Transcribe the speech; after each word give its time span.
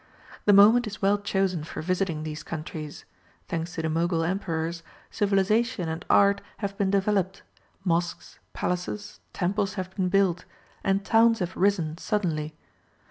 The 0.45 0.51
moment 0.53 0.87
is 0.87 0.99
well 1.03 1.19
chosen 1.19 1.63
for 1.63 1.83
visiting 1.83 2.23
these 2.23 2.41
countries. 2.41 3.05
Thanks 3.47 3.75
to 3.75 3.83
the 3.83 3.89
Mogul 3.91 4.23
Emperors, 4.23 4.81
civilization 5.11 5.87
and 5.87 6.03
art 6.09 6.41
have 6.57 6.75
been 6.75 6.89
developed; 6.89 7.43
mosques, 7.83 8.39
palaces, 8.51 9.19
temples 9.31 9.75
have 9.75 9.95
been 9.95 10.09
built, 10.09 10.45
and 10.83 11.05
towns 11.05 11.37
have 11.37 11.55
risen 11.55 11.99
suddenly. 11.99 12.55